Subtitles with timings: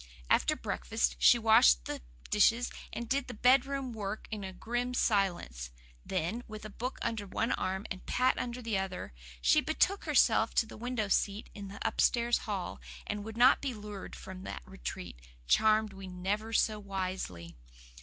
[0.31, 2.01] After breakfast she washed the
[2.31, 5.69] dishes and did the bed room work in grim silence;
[6.03, 10.55] then, with a book under one arm and Pat under the other, she betook herself
[10.55, 14.63] to the window seat in the upstairs hall, and would not be lured from that
[14.65, 17.55] retreat, charmed we never so wisely.